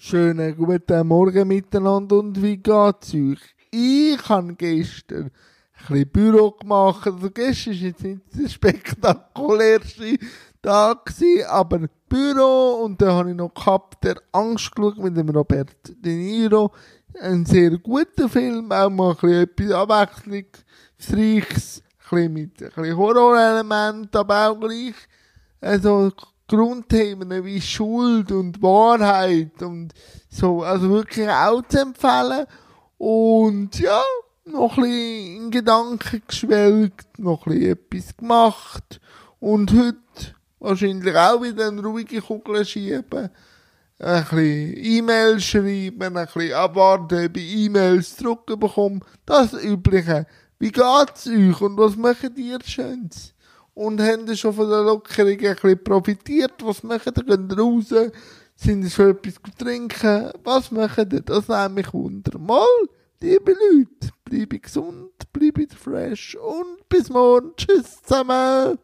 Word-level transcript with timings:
Schönen 0.00 0.56
guten 0.56 1.08
Morgen 1.08 1.48
miteinander 1.48 2.18
und 2.18 2.40
wie 2.40 2.56
geht's 2.56 3.12
euch? 3.14 3.40
Ich 3.72 4.28
habe 4.28 4.54
gestern 4.54 5.24
ein 5.24 5.32
bisschen 5.88 6.08
Büro 6.10 6.52
gemacht. 6.52 7.04
Also 7.04 7.28
gestern 7.32 7.74
war 7.74 7.80
jetzt 7.80 8.04
nicht 8.04 8.20
der 8.32 8.48
spektakulärste 8.48 10.18
Tag, 10.62 11.12
aber 11.48 11.88
Büro 12.08 12.84
und 12.84 13.02
dann 13.02 13.10
habe 13.10 13.30
ich 13.30 13.36
noch 13.36 13.52
gehabt, 13.52 14.04
der 14.04 14.22
Angst 14.30 14.72
geschaut 14.72 14.98
mit 14.98 15.16
dem 15.16 15.30
Robert 15.30 15.74
De 15.86 16.14
Niro. 16.14 16.70
Ein 17.20 17.44
sehr 17.44 17.76
guter 17.78 18.28
Film, 18.28 18.70
auch 18.70 18.90
mal 18.90 19.10
ein 19.10 19.16
bisschen 19.16 19.42
etwas 19.42 19.72
Abwechslungsreiches, 19.72 21.82
ein 21.82 22.08
bisschen 22.08 22.32
mit 22.32 22.62
ein 22.62 22.68
bisschen 22.68 22.96
Horrorelement, 22.96 24.14
aber 24.14 24.50
auch 24.50 24.60
gleich 24.60 24.94
also 25.60 26.12
Grundthemen 26.48 27.44
wie 27.44 27.60
Schuld 27.60 28.32
und 28.32 28.62
Wahrheit 28.62 29.62
und 29.62 29.92
so, 30.30 30.62
also 30.62 30.90
wirklich 30.90 31.28
auch 31.28 31.62
zu 31.68 31.80
empfehlen. 31.80 32.46
Und 32.96 33.78
ja, 33.78 34.02
noch 34.44 34.76
ein 34.78 34.82
bisschen 34.82 35.36
in 35.36 35.50
Gedanken 35.50 36.22
geschwelgt, 36.26 37.18
noch 37.18 37.46
ein 37.46 37.52
bisschen 37.52 37.72
etwas 37.72 38.16
gemacht 38.16 39.00
und 39.40 39.72
heute 39.72 39.98
wahrscheinlich 40.58 41.14
auch 41.14 41.42
wieder 41.42 41.68
eine 41.68 41.82
ruhige 41.82 42.20
Kugel 42.20 42.64
schieben. 42.64 43.30
Ein 44.00 44.22
bisschen 44.24 44.74
E-Mails 44.76 45.44
schreiben, 45.44 46.16
ein 46.16 46.26
bisschen 46.26 46.52
abwarten, 46.54 47.26
ob 47.26 47.36
ich 47.36 47.56
E-Mails 47.56 48.16
zurückbekomme. 48.16 49.00
Das 49.26 49.52
Übliche. 49.52 50.26
Wie 50.58 50.72
geht's 50.72 51.26
euch 51.26 51.60
und 51.60 51.76
was 51.76 51.96
macht 51.96 52.36
ihr 52.36 52.58
Schönes? 52.64 53.34
Und 53.78 54.00
haben 54.00 54.36
schon 54.36 54.54
von 54.54 54.68
der 54.68 54.82
Lockerung 54.82 55.30
ein 55.30 55.38
bisschen 55.38 55.84
profitiert? 55.84 56.54
Was 56.62 56.82
macht 56.82 57.16
ihr? 57.16 57.22
Gehen 57.22 57.48
ihr 57.48 57.58
raus? 57.58 57.94
Sind 58.56 58.82
ihr 58.82 58.90
schon 58.90 59.10
etwas 59.10 59.34
trinken? 59.56 60.32
Was 60.42 60.72
macht 60.72 61.12
ihr? 61.12 61.20
Das 61.20 61.46
nehme 61.46 61.68
mich 61.68 61.94
unter. 61.94 62.40
Mal, 62.40 62.66
liebe 63.20 63.52
Leute, 63.52 64.12
bleibe 64.24 64.58
gesund, 64.58 65.12
bleibe 65.32 65.68
fresh 65.68 66.34
und 66.34 66.88
bis 66.88 67.08
morgen. 67.08 67.52
Tschüss 67.56 68.02
zusammen. 68.02 68.78